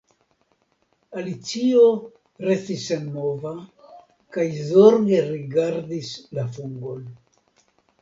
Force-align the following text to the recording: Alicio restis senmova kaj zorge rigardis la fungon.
Alicio 1.21 1.83
restis 2.47 2.87
senmova 2.93 3.53
kaj 4.39 4.49
zorge 4.73 5.23
rigardis 5.31 6.15
la 6.41 6.51
fungon. 6.61 7.11